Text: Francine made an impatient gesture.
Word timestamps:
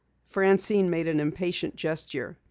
Francine 0.25 0.89
made 0.89 1.07
an 1.07 1.19
impatient 1.19 1.75
gesture. 1.75 2.35